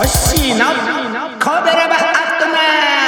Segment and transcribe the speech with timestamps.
[0.00, 2.56] の神戸ラバアットナ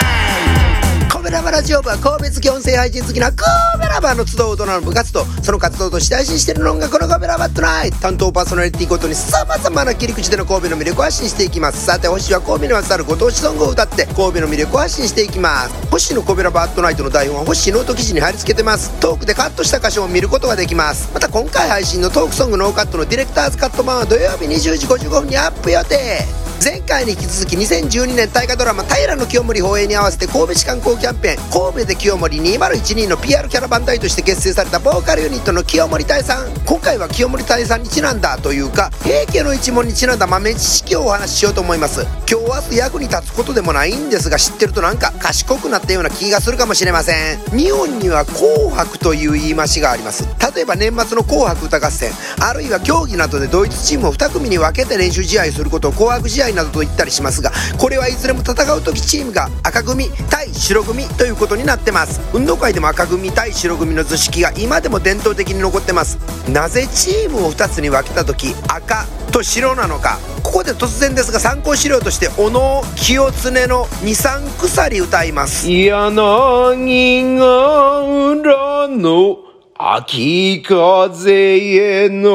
[0.00, 3.38] イト神戸ラバラジオ部は神戸好き音声配信好きな神
[3.80, 7.98] 戸ラバーの集う大人の部活とその活動として配信しているのがこの神戸ラバアットナイト。
[8.00, 11.86] 担当パーソナリティごとに様々な切り口での神戸の魅力を発信していきます。
[11.86, 15.86] さて星は神戸にまつわるご当地ソングを歌って神戸の魅力を発信していきます。
[15.92, 18.90] 星の神戸ラバアットナイトの台本は星ノート記事に貼り付けてます。
[18.98, 21.08] トークでカットした箇所を見ることができます。
[21.14, 26.39] また今回配信のトークソングノーカットのディレクターズカット版は土曜日20時55分にアップ予定。
[26.62, 36.50] 前回に引き続き2012年大河ドラマ「平清盛放映」に合わせて神戸市観光キャンペーン神戸で清盛2012の PR キャラバン隊として結成されたボーカルユニットの清盛隊さん。
[36.66, 42.02] 今回は清盛隊さんにちなんだというか平家の一門にちなんだ豆知識をお話ししようと思います。
[42.30, 47.38] 今日明日役に立つことでもないんですが知ってるとなんか賢くなったような気がするかもしれません。
[47.56, 50.28] 日本には紅白という言い回しがあります。
[50.54, 62.20] 例えば年末の紅白歌合戦あるいは競技などでドイツチームを2組に分けて練習試合することを紅白試合などと言ったりしますがこれはいずれも戦う時チームが赤組対白組ということになってます。
[62.32, 66.18] 運動会でも赤組対白組の図式が今でも伝統的に残ってます。
[66.48, 70.18] なぜチームを2つに分けた時赤と白なのか。
[70.42, 75.70] ここで突然ですが参考資料として小野清常の二三鎖歌います。
[75.70, 79.38] 柳が裏の
[79.78, 82.30] 秋風への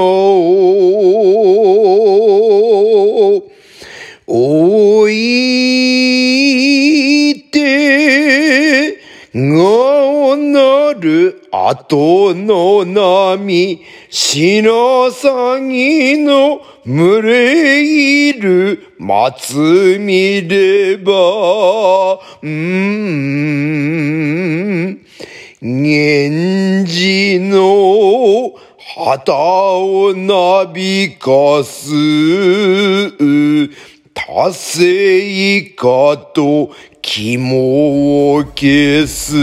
[4.27, 5.15] 置い
[7.51, 8.99] て
[9.33, 17.83] がなる後の波白鷺の群れ
[18.29, 23.45] いる松見ればうん。
[25.61, 28.53] 源氏の
[28.95, 31.89] 旗をなびかす。
[34.15, 36.71] 達成かと
[37.01, 39.35] 肝を消す。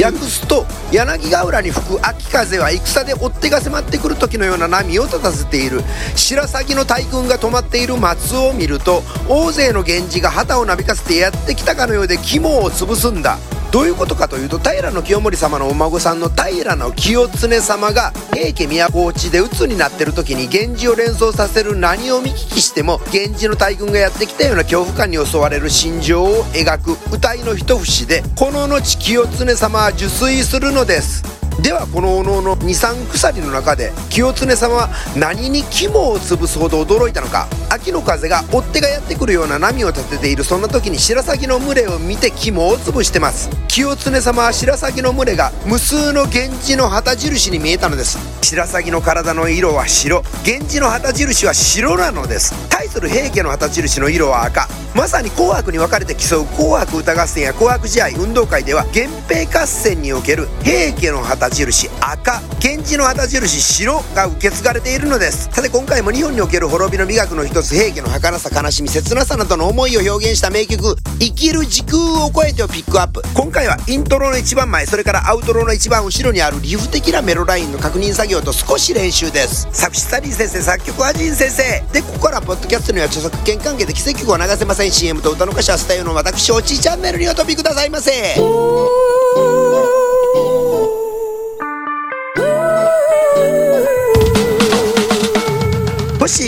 [0.00, 5.82] 訳すと柳ヶ浦に吹く秋風は戦で追っ手が迫ってくる時のような波を立たせている。
[6.14, 13.38] 白鷺の大軍が止まっている松を見ると大勢の源氏が旗をなびかせてやってきたかのようで肝を潰すんだ。
[13.74, 31.24] どういうことかというと平清盛様のお孫さんの平清常様が平家都落ちで鬱になってる時に源氏を連想させる何を見聞きしても源氏の大軍がやってきたような恐怖感に襲われる心情を描く歌いの一節でこの後清常様は受水するのです。
[31.60, 37.48] ではこのおのおの二三鎖の中で清常様は何に肝を潰すほど驚いたのか。
[37.74, 43.50] 秋の風が追っ手がやってくるような波を立てているそんな時に白鷺の群れを見て肝を潰してます。
[43.68, 48.18] 清常様は白鷺の群れが無数の源氏の旗印に見えたのです。
[48.42, 50.22] 白鷺の体の色は白。
[50.44, 52.54] 源氏の旗印は白なのです。
[52.68, 54.68] 対する平家の旗印の色は赤。
[54.94, 56.44] まさに紅白に分かれて競う。
[56.46, 62.40] 紅白歌合戦や紅白試合運動会では源平合戦における平家の旗印赤。
[62.62, 65.48] 源氏の旗印白が受け継がれているのです。
[65.50, 73.22] さて今回も日本における滅びの美学の一つ平家の儚さ悲しみ切なさなどの思いを表現した名曲「生きる時空を超えて」をピックアップ。
[73.34, 79.68] 今回はイントロの一番前それからアウトロの一番後ろにあるリフ的なメロラインの確認作業と少し練習です。
[79.72, 81.84] 作詞サリー先生作曲はジン先生。
[81.92, 84.92] でここからポッドキャストには著作権関係で奇跡を流せません。
[84.92, 88.34] CM と歌の歌詞はスタイルの私おちいチャンネルにお飛びくださいませ。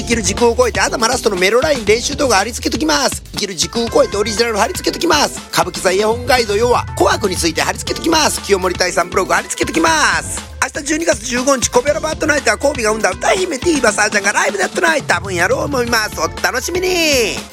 [0.07, 3.25] 生きる時空を超えて頭ラストのメロライン練習動画貼り付けときます。
[3.33, 5.41] 生きる時空を超えてオリジナル貼り付けときます。
[5.51, 8.41] 歌舞伎座イヤホンガイド要は紅白について貼り付けときます。
[8.43, 9.91] 清盛大さんブログ貼り付けときま
[10.23, 10.41] す。
[10.63, 16.21] 明日12月15日コベラバットナイトはコービが生んだ歌姫ティーバサーちゃんがライブだったナイト多分やろう思います。
[16.21, 16.87] お楽しみに。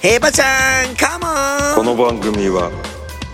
[0.02, 1.26] ヘイバちゃんカモ
[1.74, 1.76] ン。
[1.76, 2.70] この番組は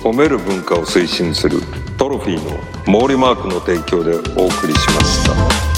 [0.02, 1.62] 褒める文化を推進する
[1.97, 5.69] トロフィーの毛利マークの提供でお送りしました。